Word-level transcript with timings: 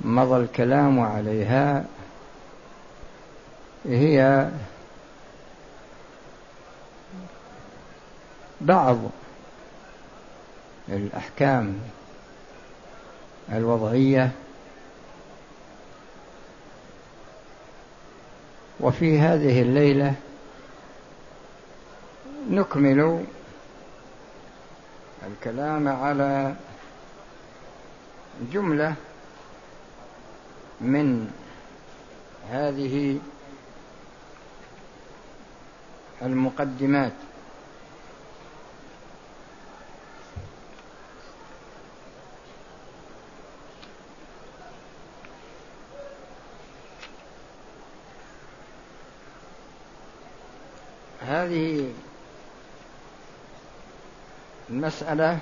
مضى 0.00 0.36
الكلام 0.36 1.00
عليها 1.00 1.84
هي 3.84 4.48
بعض 8.60 8.98
الأحكام 10.88 11.78
الوضعية 13.52 14.30
وفي 18.80 19.18
هذه 19.18 19.62
الليلة 19.62 20.14
نكمل 22.50 23.24
الكلام 25.26 25.88
على 25.88 26.54
جملة 28.52 28.94
من 30.80 31.30
هذه 32.50 33.18
المقدمات. 36.22 37.12
هذه 51.20 51.92
المسألة 54.70 55.38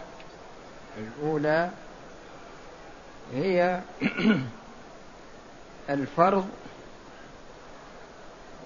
الأولى 0.99 1.71
هي 3.35 3.81
الفرض 5.91 6.49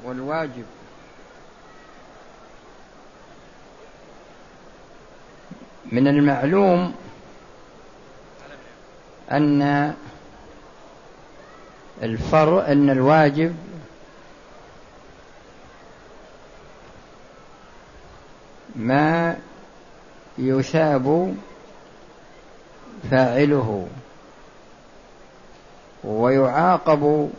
والواجب. 0.05 0.64
من 5.92 6.08
المعلوم 6.08 6.94
أن 9.30 9.94
الفر 12.02 12.66
أن 12.66 12.91
الواجب 12.91 13.56
ما 18.77 19.36
يثاب 20.38 21.36
فاعله. 23.10 23.88
ويعاقب 26.05 27.31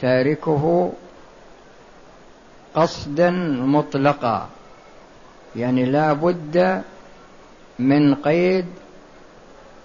تاركه 0.00 0.92
قصدا 2.74 3.30
مطلقا. 3.60 4.48
يعني 5.56 5.84
لا 5.84 6.12
بد 6.12 6.82
من 7.78 8.14
قيد 8.14 8.66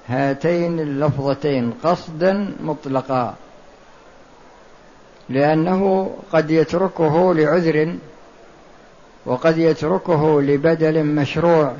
هاتين 0.08 0.80
اللفظتين 0.80 1.74
قصدا 1.84 2.56
مطلقا. 2.62 3.36
لأنه 5.30 6.12
قد 6.34 6.52
يتركه 6.52 7.34
لعذر 7.34 7.96
وقد 9.26 9.58
يتركه 9.58 10.42
لبدل 10.42 11.04
مشروع. 11.04 11.74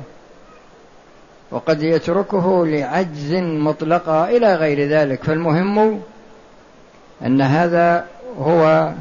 وقد 1.50 1.82
يتركه 1.82 2.66
لعجز 2.66 3.34
مطلقا 3.34 4.28
إلى 4.28 4.54
غير 4.54 4.88
ذلك. 4.88 5.24
فالمهم 5.24 6.02
أن 7.22 7.40
هذا 7.40 8.06
هو 8.38 8.92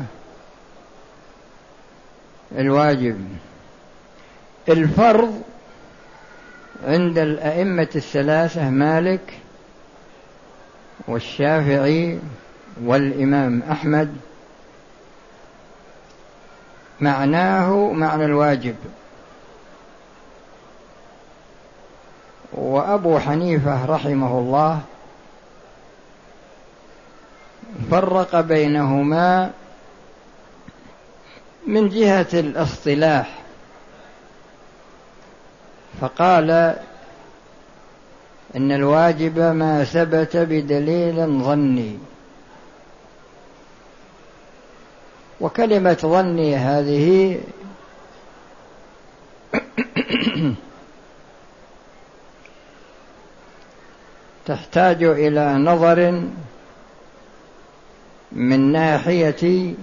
الواجب. 2.57 3.27
الفرض 4.69 5.41
عند 6.87 7.17
الأئمة 7.17 7.87
الثلاثة 7.95 8.69
مالك 8.69 9.33
والشافعي 11.07 12.19
والإمام 12.83 13.63
أحمد. 13.71 14.15
معناه 17.01 17.91
معنى 17.93 18.25
الواجب. 18.25 18.75
وأبو 22.53 23.19
حنيفة 23.19 23.85
رحمه 23.85 24.39
الله 24.39 24.81
فرق 27.91 28.39
بينهما 28.39 29.51
من 31.67 31.89
جهة 31.89 32.27
الاصطلاح 32.33 33.39
فقال 36.01 36.75
إن 38.55 38.71
الواجب 38.71 39.39
ما 39.39 39.83
ثبت 39.83 40.37
بدليل 40.37 41.43
ظني. 41.43 41.97
وكلمة 45.41 45.97
ظني 46.01 46.55
هذه 46.55 47.39
تحتاج 54.45 55.03
إلى 55.03 55.53
نظر 55.53 56.23
من 58.31 58.71
ناحية 58.71 59.73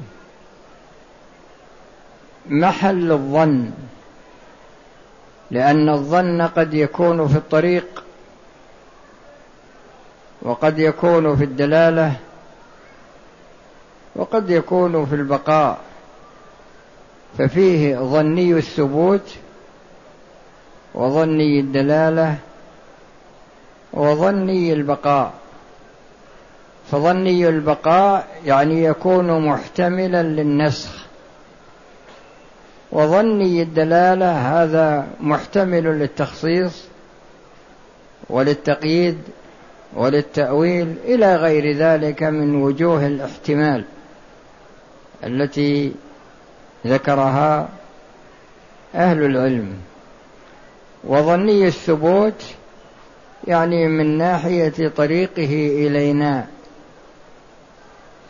محل 2.48 3.12
الظن 3.12 3.70
لأن 5.50 5.88
الظن 5.88 6.42
قد 6.42 6.74
يكون 6.74 7.28
في 7.28 7.36
الطريق 7.36 8.04
وقد 10.42 10.78
يكون 10.78 11.36
في 11.36 11.44
الدلالة 11.44 12.16
وقد 14.16 14.50
يكون 14.50 15.06
في 15.06 15.14
البقاء 15.14 15.78
ففيه 17.38 17.96
ظني 17.96 18.52
الثبوت 18.52 19.34
وظني 20.94 21.60
الدلالة 21.60 22.36
وظني 23.96 24.72
البقاء. 24.72 25.32
فظني 26.90 27.48
البقاء 27.48 28.26
يعني 28.44 28.84
يكون 28.84 29.46
محتملا 29.48 30.22
للنسخ. 30.22 31.06
وظني 32.92 33.62
الدلالة 33.62 34.32
هذا 34.62 35.06
محتمل 35.20 35.84
للتخصيص 35.84 36.84
وللتقييد 38.30 39.18
وللتأويل 39.94 40.94
إلى 41.04 41.36
غير 41.36 41.76
ذلك 41.76 42.22
من 42.22 42.62
وجوه 42.62 43.06
الاحتمال 43.06 43.84
التي 45.24 45.92
ذكرها 46.86 47.68
أهل 48.94 49.24
العلم. 49.24 49.72
وظني 51.04 51.66
الثبوت 51.66 52.44
يعني 53.46 53.88
من 53.88 54.18
ناحية 54.18 54.88
طريقه 54.88 55.70
إلينا. 55.86 56.46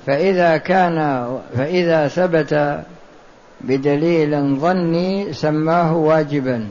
فإذا 0.07 0.57
كان 0.57 1.29
فإذا 1.57 2.09
ثبت 2.09 2.83
بدليل 3.61 4.57
ظني 4.57 5.33
سماه 5.33 5.97
واجبا. 5.97 6.69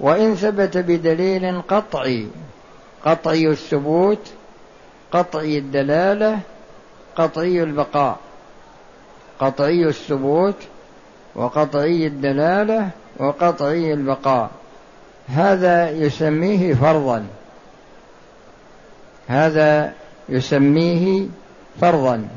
وإن 0.00 0.34
ثبت 0.34 0.76
بدليل 0.76 1.62
قطعي 1.62 2.26
قطعي 3.04 3.48
الثبوت 3.48 4.32
قطعي 5.12 5.58
الدلالة 5.58 6.38
قطعي 7.16 7.62
البقاء. 7.62 8.18
قطعي 9.40 9.86
الثبوت 9.86 10.56
وقطعي 11.34 12.06
الدلالة 12.06 12.90
وقطعي 13.18 13.92
البقاء. 13.92 14.50
هذا 15.28 15.90
يسميه 15.90 16.74
فرضا. 16.74 17.26
هذا 19.28 19.92
يسميه 20.28 21.26
فرضا. 21.80 22.28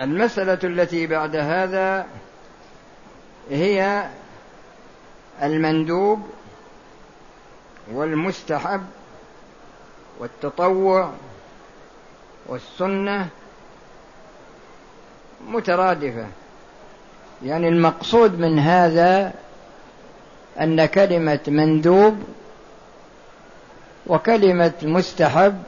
المسألة 0.00 0.58
التي 0.64 1.06
بعد 1.06 1.36
هذا 1.36 2.06
هي 3.50 4.08
المندوب 5.42 6.26
والمستحب 7.92 8.86
والتطوع 10.18 11.12
والسنة 12.48 13.28
مترادفة. 15.48 16.26
يعني 17.44 17.68
المقصود 17.68 18.38
من 18.38 18.58
هذا 18.58 19.32
أن 20.60 20.86
كلمة 20.86 21.40
مندوب 21.48 22.18
وكلمة 24.06 24.72
مستحب 24.82 25.62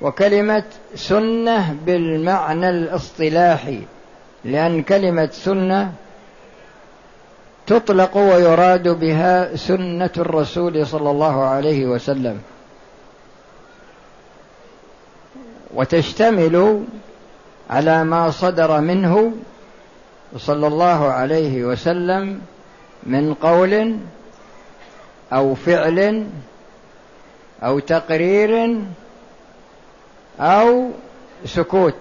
وكلمة 0.00 0.64
سنة 0.94 1.76
بالمعنى 1.86 2.68
الاصطلاحي 2.68 3.82
لأن 4.44 4.82
كلمة 4.82 5.28
سنة 5.32 5.92
تطلق 7.66 8.16
ويراد 8.16 8.88
بها 8.88 9.56
سنة 9.56 10.10
الرسول 10.18 10.86
صلى 10.86 11.10
الله 11.10 11.44
عليه 11.44 11.86
وسلم. 11.86 12.40
وتشتمل 15.74 16.84
على 17.70 18.04
ما 18.04 18.30
صدر 18.30 18.80
منه 18.80 19.32
صلى 20.36 20.66
الله 20.66 21.08
عليه 21.08 21.64
وسلم 21.64 22.40
من 23.02 23.34
قول 23.34 23.96
أو 25.32 25.54
فعل 25.54 26.26
أو 27.62 27.78
تقرير 27.78 28.80
أو 30.40 30.90
سكوت. 31.44 31.94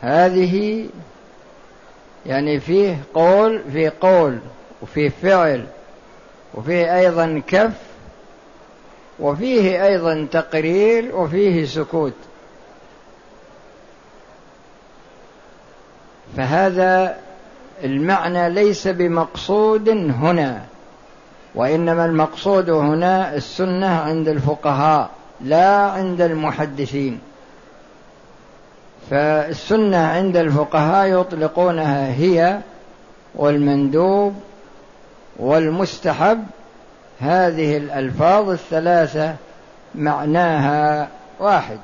هذه 0.00 0.86
يعني 2.26 2.60
فيه 2.60 2.98
قول 3.14 3.62
في 3.72 3.88
قول 3.88 4.38
وفيه 4.82 5.08
فعل 5.08 5.64
وفيه 6.54 6.98
أيضا 6.98 7.42
كف 7.46 7.72
وفيه 9.20 9.86
أيضا 9.86 10.28
تقرير 10.30 11.16
وفيه 11.16 11.64
سكوت. 11.64 12.12
فهذا 16.36 17.18
المعنى 17.84 18.50
ليس 18.50 18.88
بمقصود 18.88 19.88
هنا 19.88 20.64
وإنما 21.54 22.04
المقصود 22.04 22.70
هنا 22.70 23.34
السنة 23.34 24.00
عند 24.00 24.28
الفقهاء 24.28 25.10
لا 25.40 25.76
عند 25.76 26.20
المحدثين. 26.20 27.20
فالسنة 29.10 29.96
عند 29.96 30.36
الفقهاء 30.36 31.20
يطلقونها 31.20 32.12
هي 32.12 32.60
والمندوب 33.34 34.34
والمستحب 35.38 36.44
هذه 37.20 37.76
الألفاظ 37.76 38.50
الثلاثة 38.50 39.36
معناها 39.94 41.08
واحد. 41.38 41.78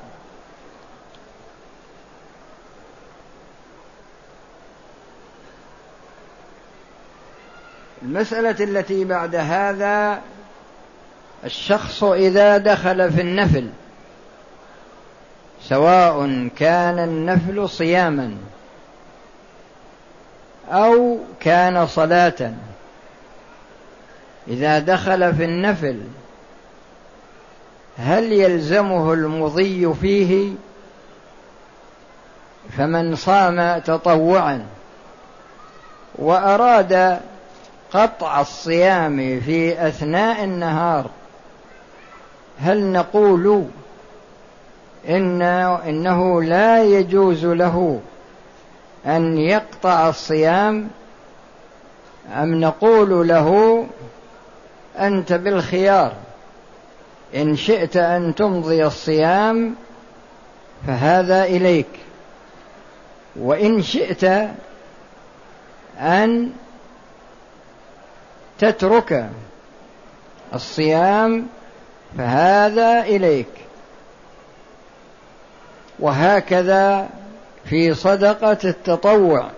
المسألة 8.01 8.63
التي 8.63 9.05
بعد 9.05 9.35
هذا 9.35 10.21
الشخص 11.43 12.03
إذا 12.03 12.57
دخل 12.57 13.11
في 13.11 13.21
النفل 13.21 13.69
سواء 15.61 16.47
كان 16.57 16.99
النفل 16.99 17.69
صياما 17.69 18.37
أو 20.71 21.17
كان 21.39 21.87
صلاة. 21.87 22.53
إذا 24.47 24.79
دخل 24.79 25.35
في 25.35 25.45
النفل 25.45 26.01
هل 27.97 28.31
يلزمه 28.31 29.13
المضي 29.13 29.93
فيه؟ 29.93 30.51
فمن 32.77 33.15
صام 33.15 33.79
تطوعا 33.79 34.65
وأراد 36.15 37.19
قطع 37.91 38.41
الصيام 38.41 39.39
في 39.39 39.87
أثناء 39.87 40.43
النهار 40.43 41.09
هل 42.59 42.91
نقول 42.91 43.65
إن 45.09 45.41
إنه 45.41 46.43
لا 46.43 46.83
يجوز 46.83 47.45
له 47.45 47.99
أن 49.05 49.37
يقطع 49.37 50.09
الصيام؟ 50.09 50.87
أم 52.33 52.61
نقول 52.61 53.27
له 53.27 53.85
أنت 54.99 55.33
بالخيار. 55.33 56.13
إن 57.35 57.55
شئت 57.55 57.97
أن 57.97 58.35
تمضي 58.35 58.85
الصيام 58.85 59.75
فهذا 60.87 61.43
إليك. 61.43 61.87
وإن 63.35 63.81
شئت 63.81 64.23
أن 65.99 66.51
تترك 68.59 69.29
الصيام 70.53 71.47
فهذا 72.17 72.99
إليك. 72.99 73.47
وهكذا 75.99 77.09
في 77.65 77.93
صدقة 77.93 78.57
التطوع. 78.63 79.49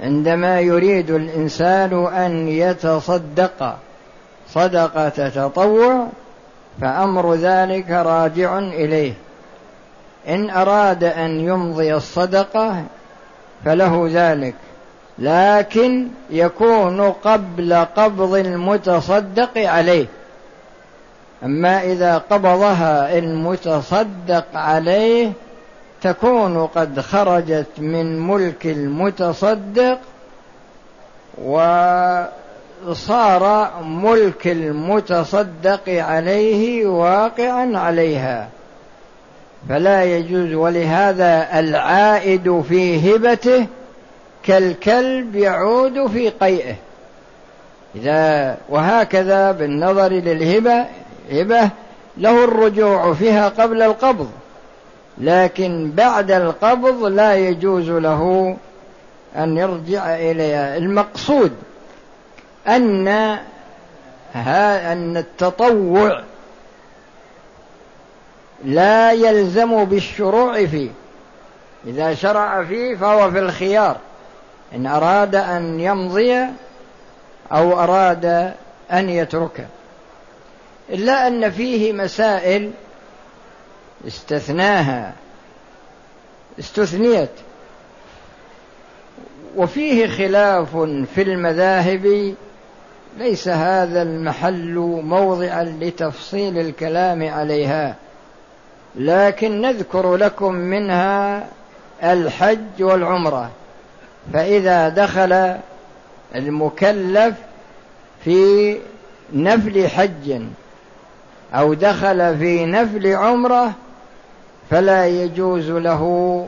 عندما 0.00 0.60
يريد 0.60 1.10
الإنسان 1.10 2.06
أن 2.06 2.48
يتصدق 2.48 3.78
صدقة 4.48 5.28
تطوع 5.28 6.06
فأمر 6.80 7.34
ذلك 7.34 7.90
راجع 7.90 8.58
إليه. 8.58 9.12
إن 10.28 10.50
أراد 10.50 11.04
أن 11.04 11.40
يمضي 11.40 11.94
الصدقة 11.94 12.84
فله 13.64 14.08
ذلك 14.12 14.54
لكن 15.18 16.08
يكون 16.30 17.00
قبل 17.00 17.74
قبض 17.96 18.34
المتصدق 18.34 19.50
عليه. 19.58 20.06
أما 21.44 21.82
إذا 21.82 22.18
قبضها 22.18 23.18
المتصدق 23.18 24.46
عليه 24.54 25.32
تكون 26.02 26.66
قد 26.66 27.00
خرجت 27.00 27.66
من 27.78 28.20
ملك 28.20 28.66
المتصدق 28.66 29.98
وصار 32.86 33.70
ملك 33.82 34.46
المتصدق 34.46 35.82
عليه 35.88 36.86
واقعا 36.86 37.78
عليها. 37.78 38.48
فلا 39.68 40.04
يجوز 40.04 40.54
ولهذا 40.54 41.58
العائد 41.58 42.64
في 42.68 43.14
هبته 43.14 43.66
كالكلب 44.42 45.36
يعود 45.36 46.06
في 46.06 46.28
قيئه. 46.28 46.74
إذا 47.96 48.56
وهكذا 48.68 49.52
بالنظر 49.52 50.08
للهبة 50.08 50.86
هبة 51.32 51.70
له 52.16 52.44
الرجوع 52.44 53.14
فيها 53.14 53.48
قبل 53.48 53.82
القبض 53.82 54.30
لكن 55.18 55.90
بعد 55.90 56.30
القبض 56.30 57.04
لا 57.04 57.34
يجوز 57.34 57.90
له 57.90 58.56
أن 59.36 59.56
يرجع 59.56 60.14
إليها 60.14 60.76
المقصود. 60.76 61.52
أن 62.68 63.08
أن 64.92 65.16
التطوع 65.16 66.22
لا 68.64 69.12
يلزم 69.12 69.84
بالشروع 69.84 70.66
فيه. 70.66 70.90
إذا 71.86 72.14
شرع 72.14 72.64
فيه 72.64 72.96
فهو 72.96 73.30
في 73.30 73.38
الخيار. 73.38 73.96
إن 74.74 74.86
أراد 74.86 75.34
أن 75.34 75.80
يمضي 75.80 76.36
أو 77.52 77.80
أراد 77.80 78.54
أن 78.92 79.08
يتركه. 79.08 79.66
إلا 80.90 81.26
أن 81.26 81.50
فيه 81.50 81.92
مسائل 81.92 82.70
استثناها 84.06 85.12
استثنيت. 86.58 87.30
وفيه 89.56 90.06
خلاف 90.06 90.76
في 91.14 91.22
المذاهب 91.22 92.34
ليس 93.18 93.48
هذا 93.48 94.02
المحل 94.02 94.74
موضعا 95.04 95.64
لتفصيل 95.80 96.58
الكلام 96.58 97.28
عليها 97.28 97.94
لكن 98.94 99.60
نذكر 99.60 100.16
لكم 100.16 100.52
منها 100.54 101.46
الحج 102.02 102.82
والعمرة. 102.82 103.50
فإذا 104.32 104.88
دخل 104.88 105.56
المكلف 106.34 107.34
في 108.24 108.78
نفل 109.32 109.88
حج 109.88 110.42
أو 111.54 111.74
دخل 111.74 112.38
في 112.38 112.66
نفل 112.66 113.06
عمرة 113.06 113.72
فلا 114.70 115.06
يجوز 115.06 115.70
له 115.70 116.46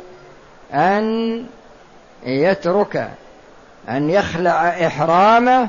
أن 0.72 1.44
يترك 2.26 3.08
أن 3.88 4.10
يخلع 4.10 4.86
إحرامه 4.86 5.68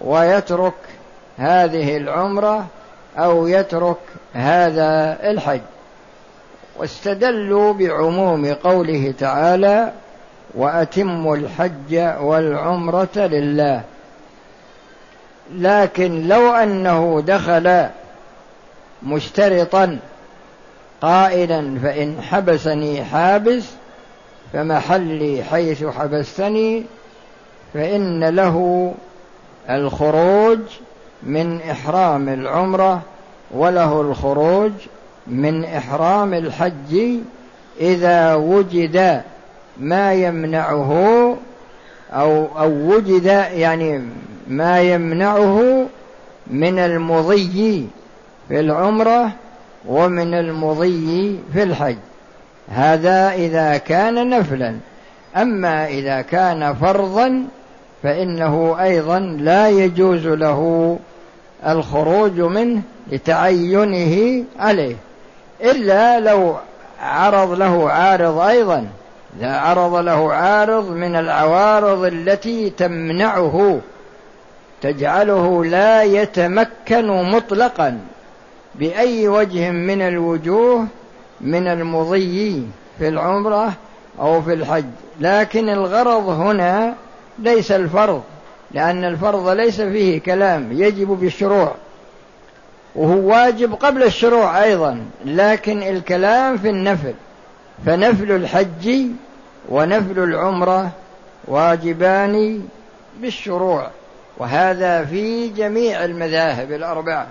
ويترك 0.00 0.74
هذه 1.36 1.96
العمرة 1.96 2.66
أو 3.18 3.46
يترك 3.46 3.96
هذا 4.32 5.18
الحج. 5.30 5.60
واستدلوا 6.76 7.72
بعموم 7.72 8.54
قوله 8.54 9.14
تعالى 9.18 9.92
وأتموا 10.54 11.36
الحج 11.36 11.94
والعمرة 12.20 13.16
لله. 13.16 13.82
لكن 15.54 16.28
لو 16.28 16.52
أنه 16.52 17.22
دخل 17.26 17.86
مشترطا 19.02 19.98
قائلا 21.00 21.78
فإن 21.82 22.22
حبسني 22.22 23.04
حابس 23.04 23.64
فمحلي 24.52 25.44
حيث 25.44 25.84
حبستني 25.84 26.84
فإن 27.74 28.24
له 28.24 28.94
الخروج 29.70 30.58
من 31.22 31.60
إحرام 31.60 32.28
العمرة 32.28 33.02
وله 33.50 34.00
الخروج 34.00 34.72
من 35.26 35.64
إحرام 35.64 36.34
الحج 36.34 37.18
إذا 37.80 38.34
وجد 38.34 39.22
ما 39.80 40.12
يمنعه 40.12 40.92
أو 42.12 42.46
أو 42.58 42.70
وجد 42.70 43.24
يعني 43.54 44.02
ما 44.48 44.80
يمنعه 44.80 45.86
من 46.46 46.78
المضي 46.78 47.88
في 48.48 48.60
العمرة 48.60 49.30
ومن 49.86 50.34
المضي 50.34 51.38
في 51.52 51.62
الحج. 51.62 51.96
هذا 52.68 53.32
إذا 53.32 53.76
كان 53.76 54.30
نفلا. 54.30 54.76
أما 55.36 55.86
إذا 55.88 56.20
كان 56.20 56.74
فرضا 56.74 57.44
فإنه 58.02 58.76
أيضا 58.80 59.18
لا 59.18 59.68
يجوز 59.68 60.26
له 60.26 60.98
الخروج 61.66 62.40
منه 62.40 62.82
لتعينه 63.12 64.44
عليه 64.58 64.96
إلا 65.62 66.20
لو 66.20 66.56
عرض 67.00 67.52
له 67.52 67.90
عارض 67.90 68.38
أيضا 68.38 68.86
إذا 69.38 69.56
عرض 69.56 69.94
له 69.94 70.32
عارض 70.32 70.90
من 70.90 71.16
العوارض 71.16 72.04
التي 72.04 72.70
تمنعه 72.70 73.80
تجعله 74.82 75.64
لا 75.64 76.02
يتمكن 76.02 77.06
مطلقا 77.06 77.98
بأي 78.74 79.28
وجه 79.28 79.70
من 79.70 80.02
الوجوه 80.02 80.86
من 81.40 81.66
المضي 81.66 82.66
في 82.98 83.08
العمرة 83.08 83.72
أو 84.20 84.42
في 84.42 84.52
الحج. 84.52 84.84
لكن 85.20 85.68
الغرض 85.68 86.28
هنا 86.28 86.94
ليس 87.40 87.72
الفرض 87.72 88.22
لأن 88.70 89.04
الفرض 89.04 89.48
ليس 89.48 89.80
فيه 89.80 90.20
كلام 90.20 90.72
يجب 90.72 91.08
بالشروع. 91.08 91.74
وهو 92.94 93.18
واجب 93.18 93.74
قبل 93.74 94.02
الشروع 94.02 94.62
أيضا 94.64 95.04
لكن 95.24 95.82
الكلام 95.82 96.56
في 96.56 96.70
النفل. 96.70 97.14
فنفل 97.86 98.32
الحج 98.32 99.06
ونفل 99.68 100.18
العمرة 100.18 100.90
واجبان 101.44 102.62
بالشروع 103.20 103.90
وهذا 104.38 105.04
في 105.04 105.48
جميع 105.48 106.04
المذاهب 106.04 106.72
الأربعة. 106.72 107.26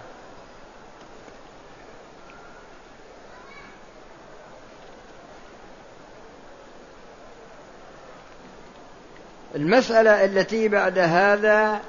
المسألة 9.56 10.26
التي 10.26 10.68
بعد 10.68 10.98
هذا 10.98 11.82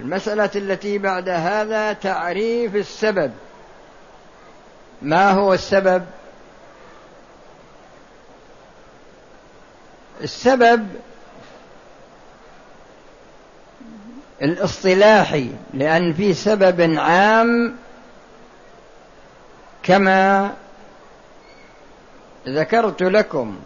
المسألة 0.00 0.50
التي 0.56 0.98
بعد 0.98 1.28
هذا 1.28 1.92
تعريف 1.92 2.76
السبب. 2.76 3.32
ما 5.02 5.30
هو 5.30 5.54
السبب؟ 5.54 6.06
السبب 10.20 10.88
الاصطلاحي 14.42 15.50
لأن 15.74 16.12
في 16.12 16.34
سبب 16.34 16.94
عام 16.98 17.76
كما 19.82 20.52
ذكرت 22.48 23.02
لكم 23.02 23.56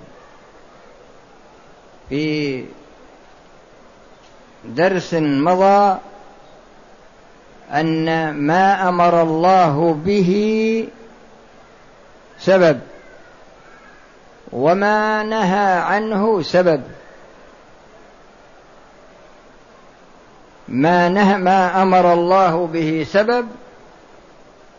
في 2.09 2.65
درس 4.65 5.15
مضى 5.15 5.99
أن 7.71 8.31
ما 8.31 8.89
أمر 8.89 9.23
الله 9.23 9.95
به 10.05 10.31
سبب 12.39 12.81
وما 14.53 15.23
نهى 15.23 15.79
عنه 15.79 16.43
سبب. 16.43 16.83
ما 20.69 21.09
نهى 21.09 21.37
ما 21.39 21.83
أمر 21.83 22.13
الله 22.13 22.67
به 22.67 23.07
سبب 23.09 23.49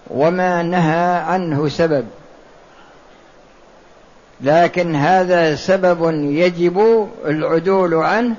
وما 0.09 0.63
نهى 0.63 1.17
عنه 1.17 1.69
سبب. 1.69 2.05
لكن 4.41 4.95
هذا 4.95 5.55
سبب 5.55 6.11
يجب 6.23 7.07
العدول 7.25 7.93
عنه 7.93 8.35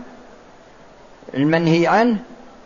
المنهي 1.34 1.86
عنه 1.86 2.16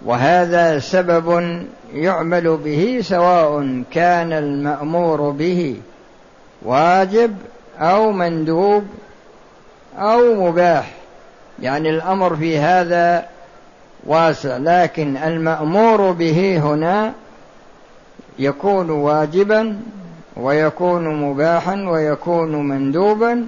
وهذا 0.04 0.78
سبب 0.78 1.56
يعمل 1.94 2.56
به 2.56 3.00
سواء 3.02 3.82
كان 3.92 4.32
المأمور 4.32 5.30
به 5.30 5.76
واجب 6.62 7.36
أو 7.78 8.12
مندوب 8.12 8.84
أو 9.98 10.34
مباح. 10.34 10.90
يعني 11.62 11.90
الأمر 11.90 12.36
في 12.36 12.58
هذا 12.58 13.26
واسع 14.06 14.56
لكن 14.56 15.16
المأمور 15.16 16.10
به 16.10 16.58
هنا 16.58 17.12
يكون 18.40 18.90
واجبا 18.90 19.80
ويكون 20.36 21.22
مباحا 21.22 21.74
ويكون 21.74 22.68
مندوبا 22.68 23.46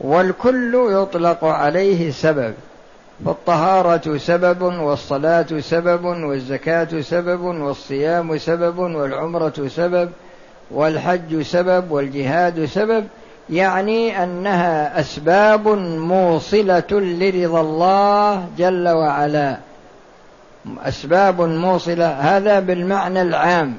والكل 0.00 0.74
يطلق 0.90 1.44
عليه 1.44 2.10
سبب. 2.10 2.54
فالطهارة 3.26 4.16
سبب 4.16 4.62
والصلاة 4.62 5.46
سبب 5.60 6.04
والزكاة 6.04 7.00
سبب 7.00 7.40
والصيام 7.40 8.38
سبب 8.38 8.78
والعمرة 8.78 9.68
سبب 9.68 10.10
والحج 10.70 11.42
سبب 11.42 11.90
والجهاد 11.90 12.64
سبب. 12.64 13.04
يعني 13.50 14.24
أنها 14.24 15.00
أسباب 15.00 15.68
موصلة 15.98 16.90
لرضا 16.90 17.60
الله 17.60 18.46
جل 18.58 18.88
وعلا. 18.88 19.56
أسباب 20.84 21.40
موصلة 21.40 22.06
هذا 22.06 22.60
بالمعنى 22.60 23.22
العام. 23.22 23.74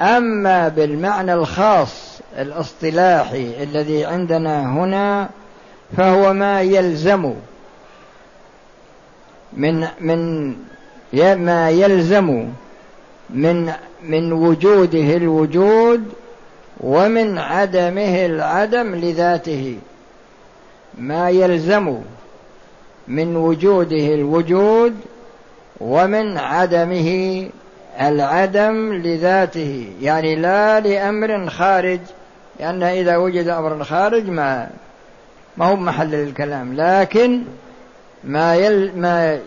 أما 0.00 0.68
بالمعنى 0.68 1.34
الخاص 1.34 2.20
الاصطلاحي 2.38 3.62
الذي 3.62 4.04
عندنا 4.04 4.72
هنا 4.72 5.28
فهو 5.96 6.32
ما 6.32 6.62
يلزم 6.62 7.34
من 9.52 9.86
من 10.00 10.54
ما 11.36 11.70
يلزم 11.70 12.48
من 13.30 13.72
من 14.02 14.32
وجوده 14.32 15.16
الوجود 15.16 16.12
ومن 16.80 17.38
عدمه 17.38 18.26
العدم 18.26 18.94
لذاته. 18.94 19.78
ما 20.98 21.30
يلزم 21.30 21.98
من 23.08 23.36
وجوده 23.36 24.14
الوجود 24.14 24.94
ومن 25.80 26.38
عدمه 26.38 27.48
العدم 28.00 28.94
لذاته 28.94 29.92
يعني 30.00 30.36
لا 30.36 30.80
لأمر 30.80 31.50
خارج 31.50 32.00
لأن 32.60 32.82
إذا 32.82 33.16
وجد 33.16 33.48
أمر 33.48 33.84
خارج 33.84 34.30
ما 34.30 34.70
ما 35.56 35.66
هو 35.66 35.76
محل 35.76 36.14
الكلام 36.14 36.76
لكن 36.76 37.42
ما 38.24 38.56
يل 38.56 38.98
ما 38.98 39.40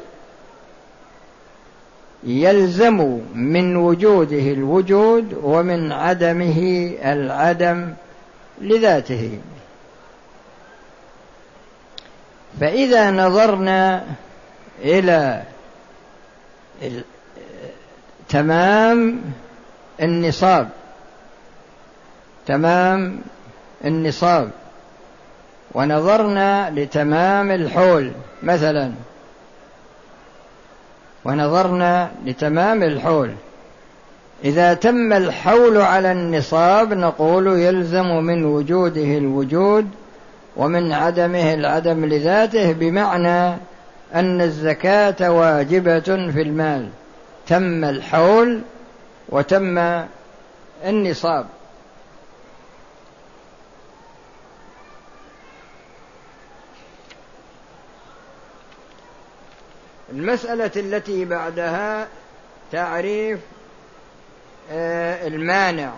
يلزم 2.24 3.20
من 3.34 3.76
وجوده 3.76 4.52
الوجود 4.52 5.40
ومن 5.44 5.92
عدمه 5.92 6.92
العدم 7.04 7.94
لذاته. 8.62 9.40
فإذا 12.60 13.12
نظرنا 13.12 14.04
إلى 14.82 15.44
تمام 18.30 19.22
النصاب. 20.02 20.70
تمام 22.46 23.20
النصاب. 23.86 24.50
ونظرنا 25.74 26.70
لتمام 26.70 27.52
الحول 27.52 28.12
مثلا. 28.44 28.92
ونظرنا 31.26 32.12
لتمام 32.26 32.84
الحول. 32.84 33.32
إذا 34.46 34.74
تم 34.74 35.14
الحول 35.14 35.78
على 35.78 36.12
النصاب 36.12 36.94
نقول 36.94 37.48
يلزم 37.48 38.24
من 38.24 38.46
وجوده 38.46 39.18
الوجود 39.18 39.90
ومن 40.58 40.92
عدمه 40.92 41.54
العدم 41.54 42.06
لذاته 42.06 42.72
بمعنى 42.72 43.58
أن 44.16 44.42
الزكاة 44.42 45.32
واجبة 45.32 46.00
في 46.00 46.42
المال. 46.42 46.90
تم 47.50 47.84
الحول 47.84 48.62
وتم 49.30 50.06
النصاب. 50.86 51.48
المسألة 60.12 60.72
التي 60.76 61.26
بعدها 61.26 62.08
تعريف 62.72 63.40
آه، 64.72 65.28
المانع. 65.28 65.92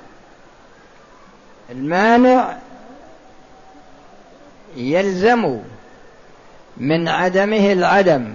المانع 1.69 2.57
يلزم 4.75 5.59
من 6.77 7.07
عدمه 7.07 7.71
العدم. 7.71 8.33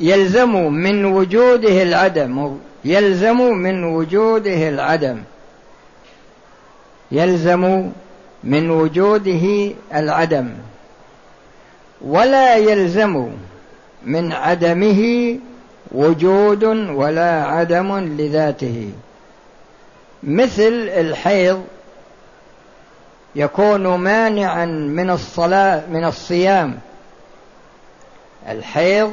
يلزم 0.00 0.72
من 0.72 1.04
وجوده 1.04 1.82
العدم 1.82 2.58
يلزم 2.84 3.38
من 3.38 3.84
وجوده 3.84 4.68
العدم. 4.68 5.22
يلزم 7.12 7.90
من 8.44 8.70
وجوده 8.70 9.72
العدم. 9.94 10.48
ولا 12.00 12.56
يلزم 12.56 13.28
من 14.04 14.32
عدمه 14.32 15.02
وجود 15.92 16.64
ولا 16.64 17.44
عدم 17.44 17.98
لذاته. 17.98 18.90
مثل 20.22 20.90
الحيض 20.92 21.64
يكون 23.36 23.94
مانعا 23.94 24.64
من 24.66 25.10
الصلاة 25.10 25.82
من 25.90 26.04
الصيام. 26.04 26.78
الحيض 28.48 29.12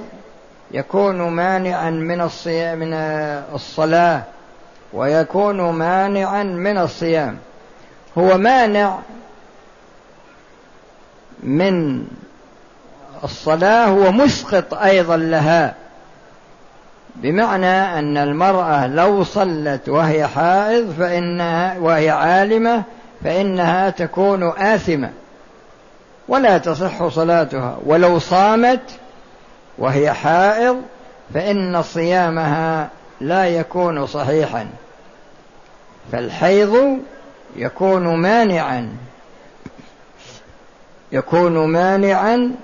يكون 0.74 1.22
مانعا 1.22 1.90
من 1.90 2.22
الصيام 2.22 2.80
من 2.80 2.94
الصلاة 3.54 4.24
ويكون 4.94 5.62
مانعا 5.62 6.44
من 6.44 6.78
الصيام. 6.78 7.38
هو 8.18 8.38
مانع 8.38 8.98
من 11.44 12.06
الصلاة 13.24 13.86
هو 13.86 14.12
مسقط 14.12 14.74
أيضا 14.74 15.18
لها. 15.18 15.74
بمعنى 17.16 18.00
أن 18.00 18.18
المرأة 18.18 18.88
لو 18.88 19.24
صلت 19.24 19.90
وهي 19.90 20.28
حائض 20.28 20.94
فإنها 21.00 21.78
وهي 21.78 22.10
عالمة 22.10 22.84
فإنها 23.24 23.90
تكون 23.90 24.44
آثمة 24.44 25.10
ولا 26.28 26.58
تصح 26.58 27.08
صلاتها. 27.08 27.78
ولو 27.86 28.20
صامت 28.20 28.82
وهي 29.78 30.14
حائض 30.14 30.82
فإن 31.34 31.84
صيامها 31.84 32.90
لا 33.22 33.48
يكون 33.48 34.08
صحيحا. 34.08 34.68
فالحيض 36.12 37.00
يكون 37.56 38.16
مانعا 38.16 38.96
يكون 41.12 41.68
مانعا 41.68 42.56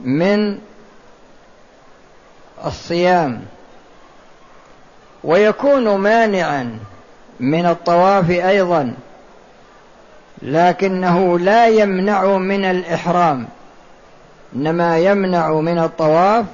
من 0.00 0.58
الصيام. 2.64 3.44
ويكون 5.24 5.96
مانعا 5.96 6.78
من 7.40 7.66
الطواف 7.66 8.30
أيضا 8.30 8.94
لكنه 10.42 11.38
لا 11.38 11.66
يمنع 11.68 12.36
من 12.36 12.64
الإحرام 12.64 13.46
إنما 14.56 14.98
يمنع 14.98 15.52
من 15.52 15.78
الطواف 15.78 16.44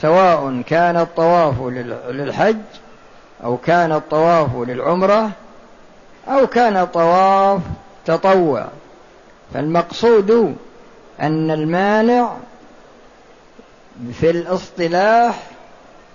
سواء 0.00 0.62
كان 0.66 0.96
الطواف 0.96 1.62
للحج 2.10 2.56
أو 3.44 3.56
كان 3.56 3.92
الطواف 3.92 4.56
للعمرة 4.56 5.30
أو 6.28 6.46
كان 6.46 6.84
طواف 6.86 7.60
تطوع. 8.04 8.66
فالمقصود 9.54 10.56
أن 11.20 11.50
المانع 11.50 12.36
في 14.12 14.30
الاصطلاح 14.30 15.42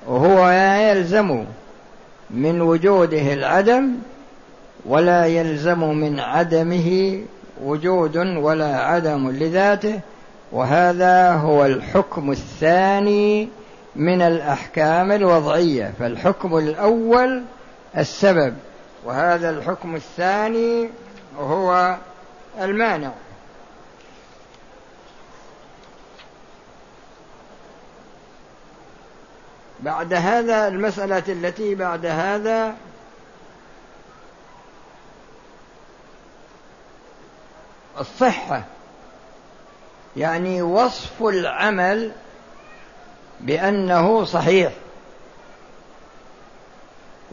هو 0.08 0.50
يلزم 0.50 1.46
من 2.32 2.62
وجوده 2.62 3.34
العدم 3.34 3.92
ولا 4.86 5.26
يلزم 5.26 5.80
من 5.80 6.20
عدمه 6.20 7.20
وجود 7.63 8.18
ولا 8.18 8.78
عدم 8.78 9.30
لذاته 9.30 10.00
وهذا 10.52 11.34
هو 11.34 11.65
الحكم 11.65 12.32
الثاني 12.32 13.48
من 14.00 14.22
الأحكام 14.22 15.12
الوضعية 15.12 15.94
فالحكم 16.00 16.58
الأول 16.58 17.44
السبب 17.98 18.58
وهذا 19.06 19.50
الحكم 19.50 19.96
الثاني 19.96 20.90
هو 21.38 21.98
المانع. 22.62 23.12
بعد 29.80 30.14
هذا 30.14 30.68
المسألة 30.68 31.24
التي 31.28 31.76
بعد 31.76 32.06
هذا 32.06 32.76
الصحة 38.00 38.64
يعني 40.18 40.62
وصف 40.62 41.24
العمل 41.24 42.12
بأنه 43.39 44.25
صحيح. 44.25 44.71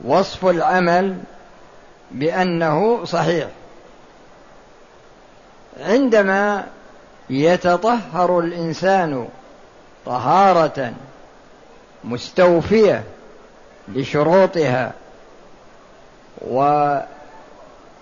وصف 0.05 0.47
العمل 0.47 1.19
بأنه 2.11 3.05
صحيح. 3.05 3.49
عندما 5.81 6.67
يتطهر 7.31 8.39
الإنسان 8.41 9.29
طهارة 10.07 10.93
مستوفية 12.05 13.05
لشروطها 13.89 14.93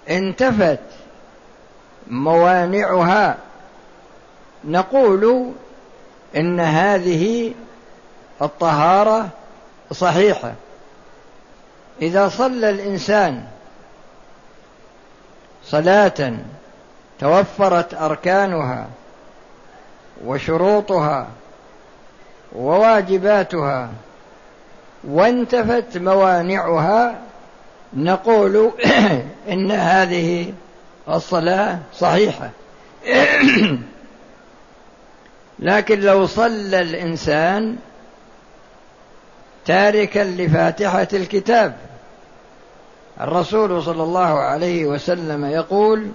وانتفت 0.09 0.79
موانعها 2.11 3.37
نقول 4.65 5.53
إن 6.37 6.61
هذه 6.61 7.55
الطهارة 8.43 9.29
صحيحة. 9.93 10.53
إذا 12.03 12.29
صلى 12.29 12.71
الإنسان 12.71 13.45
صلاة 15.65 16.33
توفرت 17.21 17.95
أركانها 17.95 18.89
وشروطها 20.25 21.29
وواجباتها 22.53 23.91
وانتفت 25.05 25.99
موانعها 25.99 27.19
نقول 27.95 28.71
إن 29.53 29.73
هذه 29.73 30.53
الصلاة 31.09 31.79
صحيحة. 31.95 32.51
لكن 35.59 36.01
لو 36.01 36.27
صلى 36.27 36.81
الإنسان 36.81 37.77
تاركا 39.67 40.25
لفاتحة 40.25 41.09
الكتاب. 41.13 41.77
الرسول 43.21 43.83
صلى 43.83 44.03
الله 44.03 44.41
عليه 44.41 44.87
وسلم 44.87 45.45
يقول 45.45 46.11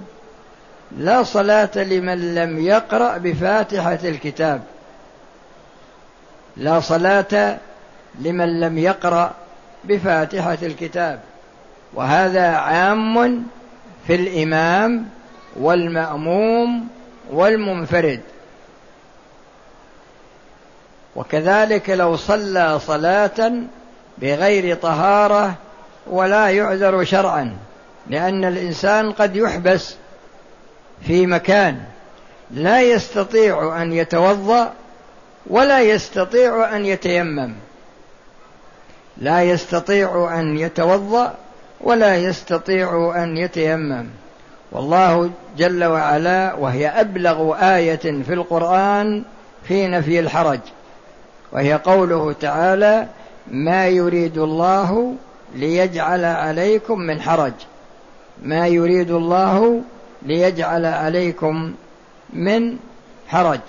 لا 0.97 1.23
صلاة 1.23 1.69
لمن 1.75 2.35
لم 2.35 2.65
يقرأ 2.65 3.17
بفاتحة 3.17 3.99
الكتاب. 4.03 4.61
لا 6.57 6.79
صلاة 6.79 7.57
لمن 8.19 8.59
لم 8.59 8.77
يقرأ 8.77 9.31
بفاتحة 9.83 10.57
الكتاب. 10.61 11.19
وهذا 11.93 12.47
عام 12.47 13.43
في 14.07 14.15
الإمام 14.15 15.05
والمأموم 15.59 16.87
والمنفرد. 17.31 18.21
وكذلك 21.15 21.89
لو 21.89 22.15
صلى 22.15 22.79
صلاة 22.79 23.51
بغير 24.17 24.75
طهارة 24.75 25.55
ولا 26.07 26.49
يعذر 26.49 27.03
شرعا 27.03 27.57
لأن 28.07 28.45
الإنسان 28.45 29.11
قد 29.11 29.35
يحبس 29.35 29.95
في 31.07 31.27
مكان 31.27 31.81
لا 32.51 32.81
يستطيع 32.81 33.81
أن 33.81 33.93
يتوضأ 33.93 34.73
ولا 35.47 35.79
يستطيع 35.81 36.75
أن 36.75 36.85
يتيمم. 36.85 37.53
لا 39.17 39.43
يستطيع 39.43 40.39
أن 40.39 40.57
يتوضأ 40.57 41.33
ولا 41.81 42.15
يستطيع 42.15 43.13
أن 43.23 43.37
يتيمم. 43.37 44.05
والله 44.71 45.31
جل 45.57 45.83
وعلا 45.83 46.53
وهي 46.53 46.87
أبلغ 46.87 47.55
آية 47.61 47.95
في 47.95 48.33
القرآن 48.33 49.23
في 49.63 49.87
نفي 49.87 50.19
الحرج. 50.19 50.59
وهي 51.51 51.73
قوله 51.73 52.33
تعالى 52.33 53.07
ما 53.51 53.87
يريد 53.87 54.37
الله 54.37 55.15
ليجعل 55.55 56.25
عليكم 56.25 56.99
من 56.99 57.21
حرج. 57.21 57.53
ما 58.43 58.67
يريد 58.67 59.11
الله 59.11 59.81
ليجعل 60.21 60.85
عليكم 60.85 61.73
من 62.33 62.77
حرج. 63.27 63.59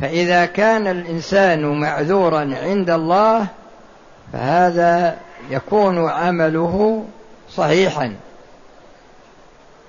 فإذا 0.00 0.46
كان 0.46 0.86
الإنسان 0.86 1.80
معذورا 1.80 2.54
عند 2.62 2.90
الله 2.90 3.46
فهذا 4.32 5.16
يكون 5.50 6.08
عمله 6.10 7.04
صحيحا. 7.50 8.14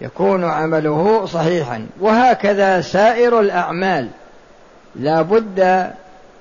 يكون 0.02 0.44
عمله 0.44 1.26
صحيحا. 1.26 1.88
وهكذا 2.00 2.82
سائر 2.82 3.40
الأعمال. 3.40 4.10
لا 4.96 5.22
بد 5.22 5.92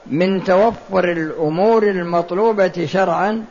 من 0.06 0.44
توفر 0.44 1.12
الأمور 1.12 1.82
المطلوبة 1.82 2.86
شرعا 2.86 3.44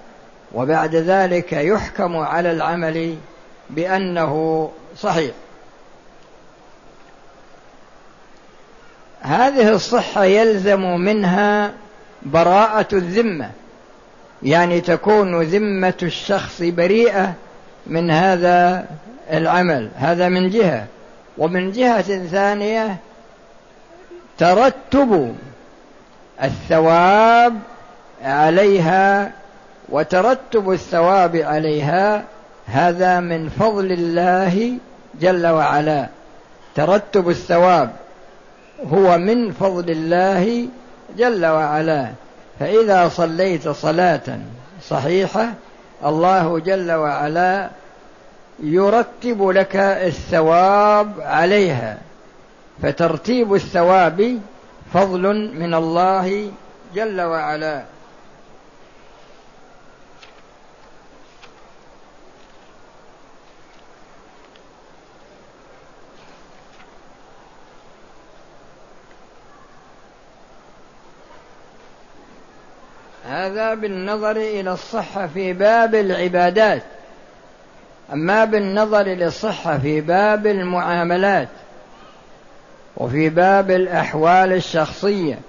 وبعد 0.54 0.96
ذلك 0.96 1.54
يحكم 1.54 2.18
على 2.18 2.52
العمل 2.52 3.16
بأنه 3.70 4.70
صحيح. 4.98 5.32
هذه 9.22 9.70
الصحة 9.70 10.24
يلزم 10.24 10.82
منها 10.82 11.74
براءة 12.22 12.88
الذمة 12.96 13.52
يعني 14.44 14.82
تكون 14.82 15.42
ذمة 15.42 15.98
الشخص 16.04 16.62
بريئة 16.62 17.34
من 17.88 18.12
هذا 18.12 18.86
العمل 19.32 19.90
هذا 19.96 20.30
من 20.30 20.50
جهة. 20.50 20.86
ومن 21.38 21.72
جهة 21.72 22.26
ثانية 22.28 22.98
ترتب 24.42 25.36
الثواب 26.44 27.60
عليها 28.24 29.32
وترتب 29.90 30.72
الثواب 30.72 31.36
عليها 31.36 32.24
هذا 32.66 33.20
من 33.20 33.50
فضل 33.50 33.92
الله 33.92 34.78
جل 35.22 35.48
وعلا. 35.48 36.08
ترتب 36.76 37.30
الثواب 37.30 37.92
هو 38.94 39.18
من 39.18 39.52
فضل 39.52 39.92
الله 39.92 40.68
جل 41.18 41.46
وعلا. 41.46 42.08
فإذا 42.60 43.10
صليت 43.10 43.70
صلاة 43.70 44.40
صحيحة 44.90 45.54
الله 46.06 46.60
جل 46.60 46.92
وعلا 46.92 47.70
يرتب 48.64 49.50
لك 49.50 49.76
الثواب 49.76 51.14
عليها. 51.20 51.98
فترتيب 52.82 53.54
الثواب 53.54 54.40
فضل 54.94 55.22
من 55.56 55.74
الله 55.74 56.52
جل 56.96 57.22
وعلا. 57.22 57.84
هذا 73.26 73.74
بالنظر 73.74 74.32
إلى 74.32 74.72
الصحة 74.74 75.28
في 75.28 75.54
باب 75.54 75.96
العبادات. 75.96 76.84
أما 78.14 78.46
بالنظر 78.46 79.04
للصحة 79.04 79.78
في 79.78 80.02
باب 80.02 80.48
المعاملات 80.48 81.48
وفي 82.98 83.30
باب 83.30 83.72
الأحوال 83.72 84.54
الشخصية. 84.54 85.40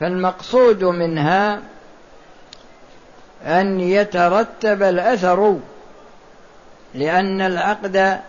فالمقصود 0.00 0.84
منها 0.84 1.60
أن 3.44 3.80
يترتب 3.80 4.82
الأثر 4.82 5.56
لأن 6.94 7.40
العقد 7.40 8.20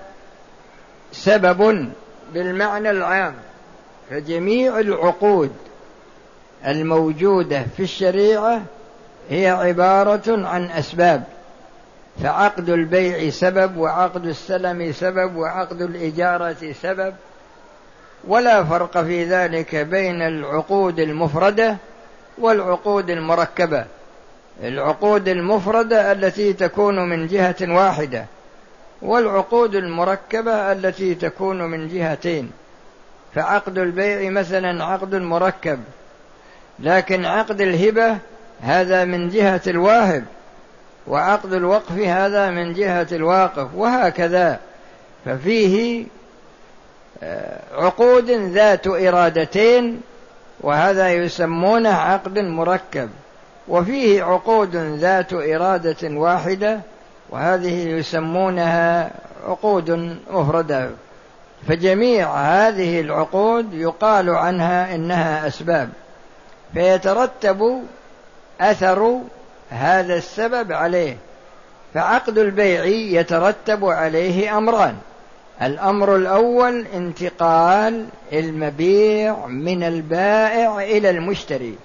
سبب 1.12 1.92
بالمعنى 2.34 2.90
العام. 2.90 3.36
فجميع 4.10 4.80
العقود 4.80 5.52
الموجودة 6.68 7.66
في 7.78 7.84
الشريعة 7.84 8.62
هي 9.30 9.50
عبارة 9.50 10.48
عن 10.48 10.72
أسباب. 10.72 11.24
فعقد 12.24 12.70
البيع 12.70 13.30
سبب 13.30 13.78
وعقد 13.78 14.26
السلم 14.26 14.92
سبب 14.92 15.36
وعقد 15.36 15.82
الإجارة 15.82 16.74
سبب. 16.82 17.14
ولا 18.28 18.64
فرق 18.64 19.02
في 19.04 19.24
ذلك 19.26 19.76
بين 19.76 20.22
العقود 20.22 21.00
المفردة 21.00 21.78
والعقود 22.38 23.10
المركبة. 23.10 23.86
العقود 24.64 25.28
المفردة 25.28 26.12
التي 26.12 26.54
تكون 26.54 27.10
من 27.10 27.28
جهة 27.28 27.56
واحدة 27.62 28.26
والعقود 29.02 29.76
المركبة 29.76 30.72
التي 30.72 31.16
تكون 31.16 31.62
من 31.62 31.88
جهتين. 31.88 32.52
فعقد 33.36 33.78
البيع 33.78 34.30
مثلا 34.30 34.86
عقد 34.86 35.16
مركب 35.16 35.80
لكن 36.80 37.26
عقد 37.26 37.62
الهبة 37.62 38.18
هذا 38.62 39.06
من 39.06 39.30
جهة 39.30 39.62
الواهب. 39.68 40.26
وعقد 41.10 41.54
الوقف 41.54 41.92
هذا 41.92 42.50
من 42.50 42.74
جهة 42.74 43.08
الواقف 43.12 43.68
وهكذا. 43.76 44.60
ففيه 45.26 46.06
آه، 47.24 47.60
عقود 47.74 48.32
ذات 48.32 48.88
إرادتين 48.88 50.02
وهذا 50.62 51.14
يسمونه 51.14 51.94
عقد 51.94 52.40
مركب. 52.40 53.10
وفيه 53.68 54.24
عقود 54.24 54.76
ذات 54.76 55.34
إرادة 55.34 56.10
واحدة 56.10 56.80
وهذه 57.30 57.90
يسمونها 57.90 59.12
عقود 59.48 60.20
مفردة 60.32 60.90
فجميع 61.68 62.36
هذه 62.36 63.02
العقود 63.02 63.74
يقال 63.74 64.30
عنها 64.30 64.96
إنها 64.96 65.48
أسباب. 65.48 65.90
فيترتب 66.74 67.84
أثر 68.62 69.20
هذا 69.70 70.16
السبب 70.16 70.72
عليه. 70.72 71.18
فعقد 71.94 72.38
البيع 72.38 72.86
يترتب 72.86 73.86
عليه 73.86 74.58
أمران. 74.58 74.96
الأمر 75.62 76.16
الأول 76.16 76.86
انتقال 76.94 78.06
المبيع 78.34 79.46
من 79.46 79.84
البائع 79.84 80.82
إلى 80.82 81.10
المشتري. 81.10 81.76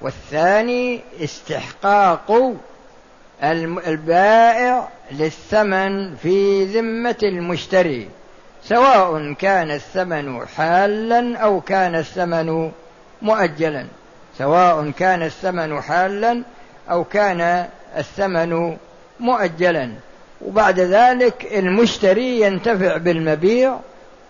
والثاني 0.00 1.00
استحقاق 1.20 2.52
البائع 3.86 4.88
للثمن 5.10 6.16
في 6.16 6.64
ذمة 6.64 7.18
المشتري. 7.22 8.08
سواء 8.64 9.32
كان 9.32 9.70
الثمن 9.70 10.46
حالا 10.56 11.38
أو 11.38 11.60
كان 11.60 11.94
الثمن 11.94 12.70
مؤجلا. 13.22 13.86
سواء 14.38 14.90
كان 14.90 15.22
الثمن 15.22 15.80
حالا 15.80 16.42
أو 16.90 17.04
كان 17.04 17.68
الثمن 17.96 18.76
مؤجلا. 19.20 19.90
وبعد 20.40 20.80
ذلك 20.80 21.46
المشتري 21.52 22.40
ينتفع 22.40 22.96
بالمبيع 22.96 23.78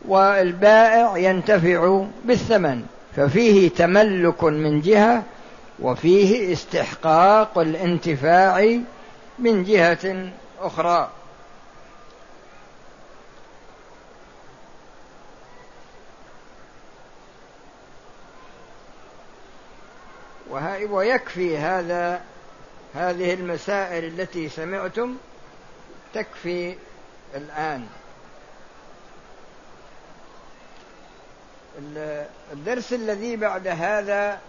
والبائع 0.09 1.17
ينتفع 1.17 2.05
بالثمن. 2.25 2.83
ففيه 3.17 3.71
تملك 3.71 4.45
من 4.45 4.81
جهة 4.81 5.23
وفيه 5.81 6.53
استحقاق 6.53 7.59
الانتفاع 7.59 8.79
من 9.39 9.65
جهة 9.65 10.31
أخرى. 10.61 11.11
ويكفي 20.91 21.59
هذا 21.59 22.21
هذه 22.95 23.35
المسائل 23.35 24.05
التي 24.05 24.49
سمعتم 24.49 25.17
تكفي 26.15 26.77
الآن. 27.35 27.87
الدرس 32.53 32.93
الذي 32.93 33.37
بعد 33.37 33.67
هذا 33.67 34.41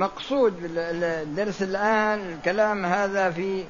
المقصود 0.00 0.54
الدرس 0.76 1.62
الآن 1.62 2.32
الكلام 2.32 2.86
هذا 2.86 3.30
في 3.30 3.64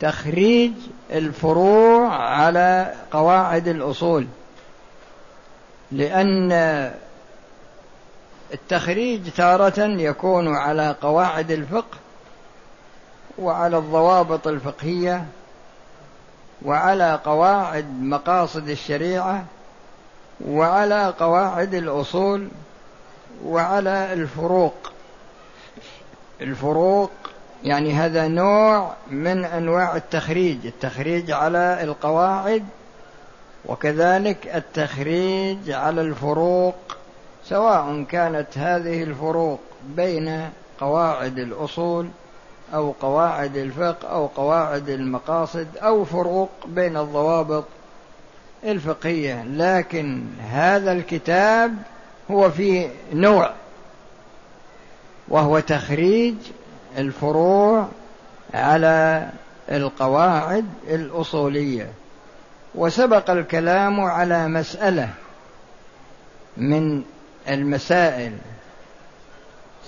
تخريج 0.00 0.72
الفروع 1.10 2.14
على 2.16 2.94
قواعد 3.10 3.68
الأصول 3.68 4.26
لأن 5.92 6.52
التخريج 8.54 9.30
تارة 9.30 9.80
يكون 9.80 10.56
على 10.56 10.96
قواعد 11.02 11.50
الفقه 11.50 11.98
وعلى 13.38 13.78
الضوابط 13.78 14.46
الفقهية 14.46 15.26
وعلى 16.62 17.20
قواعد 17.24 18.00
مقاصد 18.00 18.68
الشريعة 18.68 19.44
وعلى 20.48 21.14
قواعد 21.18 21.74
الأصول 21.74 22.48
وعلى 23.44 24.12
الفروق. 24.12 24.92
الفروق 26.40 27.10
يعني 27.64 27.92
هذا 27.92 28.28
نوع 28.28 28.92
من 29.10 29.44
أنواع 29.44 29.96
التخريج 29.96 30.66
التخريج 30.66 31.30
على 31.30 31.78
القواعد 31.82 32.64
وكذلك 33.66 34.50
التخريج 34.54 35.70
على 35.70 36.00
الفروق 36.00 36.96
سواء 37.44 38.04
كانت 38.08 38.58
هذه 38.58 39.02
الفروق 39.02 39.60
بين 39.96 40.50
قواعد 40.80 41.38
الأصول 41.38 42.08
أو 42.74 42.94
قواعد 43.00 43.56
الفقه 43.56 44.08
أو 44.08 44.26
قواعد 44.26 44.88
المقاصد 44.88 45.66
أو 45.76 46.04
فروق 46.04 46.50
بين 46.66 46.96
الضوابط 46.96 47.64
الفقهية. 48.64 49.44
لكن 49.44 50.24
هذا 50.50 50.92
الكتاب 50.92 51.76
هو 52.30 52.50
في 52.50 52.88
نوع 53.12 53.50
وهو 55.30 55.60
تخريج 55.60 56.34
الفروع 56.98 57.88
على 58.54 59.28
القواعد 59.70 60.66
الأصولية. 60.88 61.90
وسبق 62.74 63.30
الكلام 63.30 64.00
على 64.00 64.48
مسألة 64.48 65.08
من 66.56 67.02
المسائل. 67.48 68.32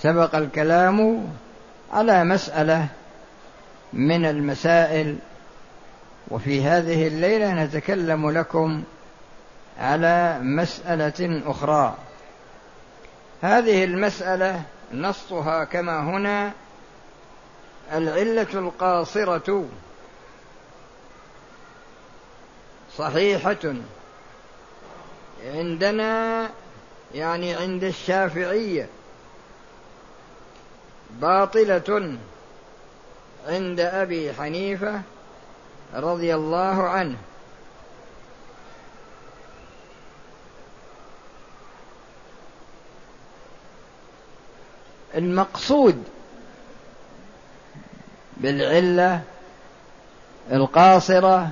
سبق 0.01 0.35
الكلام 0.35 1.27
على 1.93 2.23
مسألة 2.23 2.87
من 3.93 4.25
المسائل. 4.25 5.15
وفي 6.27 6.63
هذه 6.63 7.07
الليلة 7.07 7.53
نتكلم 7.63 8.31
لكم 8.31 8.83
على 9.79 10.39
مسألة 10.41 11.41
أخرى. 11.45 11.95
هذه 13.41 13.83
المسألة 13.83 14.61
نصها 14.93 15.63
كما 15.63 15.99
هنا 15.99 16.51
العلة 17.93 18.47
القاصرة. 18.53 19.67
صحيحة. 22.97 23.75
عندنا 25.45 26.49
يعني 27.13 27.53
عند 27.55 27.83
الشافعية. 27.83 28.89
باطلة. 31.11 32.17
عند 33.47 33.79
أبي 33.79 34.33
حنيفة 34.33 35.01
رضي 35.93 36.35
الله 36.35 36.89
عنه. 36.89 37.17
المقصود 45.15 46.03
بالعلة 48.37 49.21
القاصرة 50.51 51.49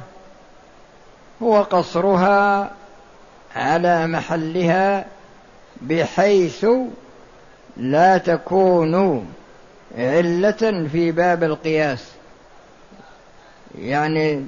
هو 1.43 1.61
قصرها 1.61 2.71
على 3.55 4.07
محلها 4.07 5.05
بحيث 5.81 6.65
لا 7.77 8.17
تكون 8.17 9.25
علة 9.97 10.87
في 10.91 11.11
باب 11.11 11.43
القياس. 11.43 12.05
يعني 13.77 14.45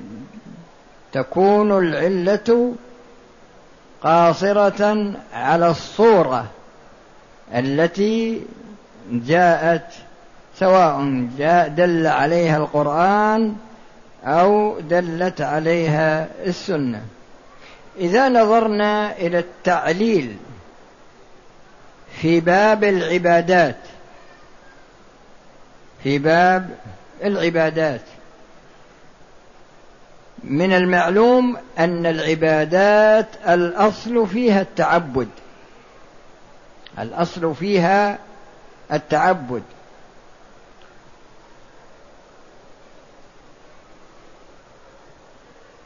تكون 1.12 1.78
العلة 1.78 2.76
قاصرة 4.04 5.14
على 5.34 5.70
الصورة 5.70 6.46
التي 7.54 8.42
جاءت 9.12 9.94
سواء 10.60 11.28
جاء 11.38 11.68
دل 11.68 12.08
عليها 12.08 12.58
القرآن 12.58 13.56
أو 14.24 14.80
دلت 14.80 15.42
عليها 15.42 16.28
السنة. 16.46 17.02
إذا 17.98 18.30
نظرنا 18.30 19.18
إلى 19.18 19.40
التعليل 19.40 20.38
في 22.22 22.40
باب 22.40 22.84
العبادات 22.84 23.76
في 26.04 26.18
باب 26.18 26.70
العبادات. 27.24 28.02
من 30.44 30.74
المعلوم 30.74 31.58
أن 31.80 32.06
العبادات 32.06 33.28
الأصل 33.48 34.28
فيها 34.28 34.62
التعبد. 34.62 35.28
الأصل 37.00 37.56
فيها 37.56 38.20
التعبد. 38.94 39.64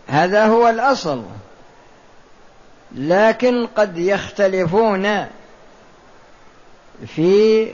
هذا 0.08 0.46
هو 0.46 0.70
الأصل. 0.70 1.24
لكن 2.96 3.68
قد 3.76 3.98
يختلفون 3.98 5.28
في 7.08 7.68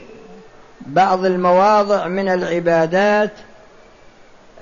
بعض 0.80 1.24
المواضع 1.24 2.06
من 2.06 2.28
العبادات 2.28 3.30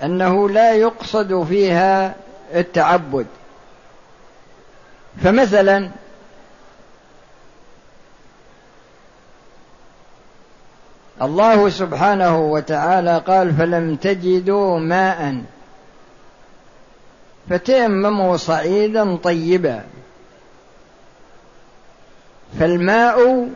أنه 0.03 0.49
لا 0.49 0.75
يقصد 0.75 1.45
فيها 1.49 2.15
التعبد. 2.55 3.27
فمثلا 5.23 5.91
الله 11.23 11.69
سبحانه 11.69 12.39
وتعالى 12.39 13.19
قال 13.27 13.55
فلم 13.57 13.97
تجدوا 13.97 14.79
ماء. 14.79 15.43
فتيمموا 17.51 18.37
صعيدا 18.37 19.17
طيبا. 19.17 19.85
فالماء 22.61 23.49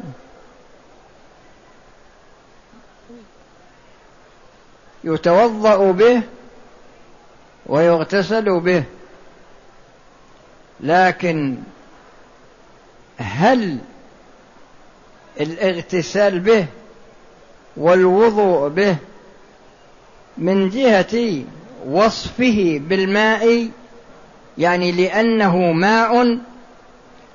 يتوضأ 5.05 5.93
به 5.93 6.23
ويغتسل 7.67 8.61
به. 8.61 8.85
لكن 10.81 11.57
هل 13.19 13.79
الاغتسال 15.41 16.41
به 16.41 16.67
والوضوء 17.77 18.69
به 18.69 18.97
من 20.39 20.71
جهة 20.71 21.43
وصفه 21.89 22.81
بالماء 22.89 23.69
يعني 24.59 24.93
لأنه 24.93 25.73
ماء 25.73 26.39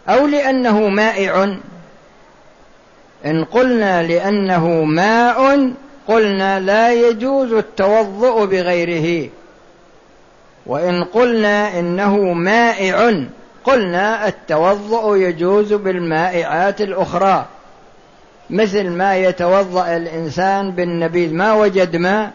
أو 0.10 0.28
لأنه 0.28 0.88
مائع. 0.88 1.56
إن 3.26 3.44
قلنا 3.44 4.04
لأنه 4.04 4.84
ماء 4.84 5.72
قلنا 6.08 6.60
لا 6.60 6.94
يجوز 6.94 7.54
التوضؤ 7.54 8.46
بغيره. 8.46 9.30
وإن 10.66 11.04
قلنا 11.04 11.80
إنه 11.80 12.18
مائع 12.34 13.24
قلنا 13.64 14.28
التوضؤ 14.28 15.16
يجوز 15.16 15.74
بالمائعات 15.74 16.82
الأخرى. 16.82 17.46
مثل 18.52 18.90
ما 18.90 19.16
يتوضأ 19.16 19.96
الإنسان 19.96 20.72
بالنبيذ. 20.72 21.34
ما 21.34 21.54
وجد 21.54 21.96
ماء 21.96 22.32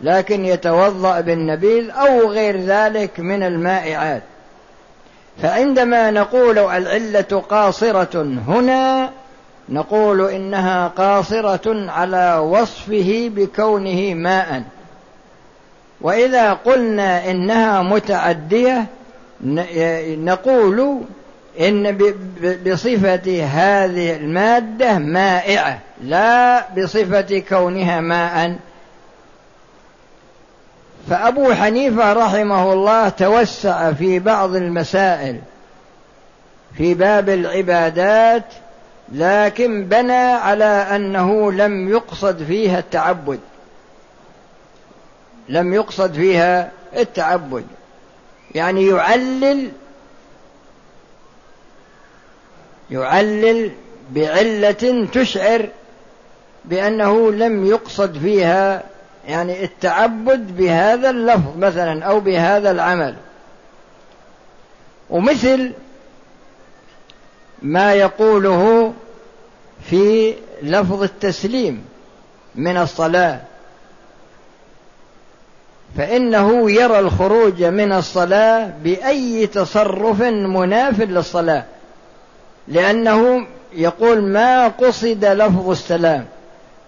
لكن 0.00 0.44
يتوضأ 0.44 1.20
بالنبيذ 1.20 1.90
أو 1.90 2.30
غير 2.30 2.60
ذلك 2.60 3.20
من 3.20 3.42
المائعات. 3.42 4.22
فعندما 5.42 6.10
نقول 6.10 6.58
العلة 6.58 7.42
قاصرة 7.48 8.22
هنا 8.48 9.10
نقول 9.68 10.30
إنها 10.30 10.88
قاصرة 10.88 11.90
على 11.90 12.36
وصفه 12.36 13.30
بكونه 13.34 14.14
ماء. 14.14 14.62
وإذا 16.00 16.52
قلنا 16.52 17.30
إنها 17.30 17.82
متعدية 17.82 18.86
نقول 20.16 21.00
إن 21.60 21.98
بصفة 22.66 23.44
هذه 23.44 24.16
المادة 24.16 24.98
مائعة 24.98 25.78
لا 26.02 26.64
بصفة 26.74 27.42
كونها 27.48 28.00
ماء. 28.00 28.56
فأبو 31.10 31.52
حنيفة 31.52 32.12
رحمه 32.12 32.72
الله 32.72 33.08
توسع 33.08 33.92
في 33.92 34.18
بعض 34.18 34.54
المسائل 34.56 35.40
في 36.76 36.94
باب 36.94 37.28
العبادات 37.28 38.44
لكن 39.12 39.84
بنى 39.84 40.12
على 40.12 40.64
أنه 40.64 41.52
لم 41.52 41.88
يقصد 41.88 42.42
فيها 42.42 42.78
التعبد. 42.78 43.40
لم 45.48 45.74
يقصد 45.74 46.14
فيها 46.14 46.70
التعبد. 46.96 47.64
يعني 48.54 48.86
يعلل 48.86 49.70
يعلل 52.90 53.70
بعلة 54.10 55.08
تشعر 55.12 55.68
بأنه 56.64 57.32
لم 57.32 57.66
يقصد 57.66 58.18
فيها 58.18 58.82
يعني 59.28 59.64
التعبد 59.64 60.56
بهذا 60.56 61.10
اللفظ 61.10 61.56
مثلا 61.58 62.04
أو 62.04 62.20
بهذا 62.20 62.70
العمل. 62.70 63.14
ومثل 65.10 65.72
ما 67.62 67.94
يقوله 67.94 68.92
في 69.90 70.34
لفظ 70.62 71.02
التسليم 71.02 71.84
من 72.54 72.76
الصلاة 72.76 73.40
فإنه 75.96 76.70
يرى 76.70 76.98
الخروج 76.98 77.64
من 77.64 77.92
الصلاة 77.92 78.72
بأي 78.84 79.46
تصرف 79.46 80.22
مناف 80.22 81.00
للصلاة. 81.00 81.64
لأنه 82.70 83.46
يقول 83.72 84.22
ما 84.22 84.68
قصد 84.68 85.24
لفظ 85.24 85.70
السلام 85.70 86.24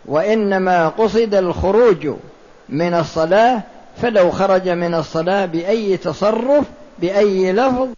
وإنما 0.07 0.89
قصد 0.89 1.35
الخروج 1.35 2.09
من 2.69 2.95
الصلاة 2.95 3.61
فلو 4.03 4.31
خرج 4.31 4.69
من 4.69 4.95
الصلاة 4.95 5.47
بأي 5.47 5.97
تصرف 5.97 6.65
بأي 6.99 7.53
لفظ 7.53 7.89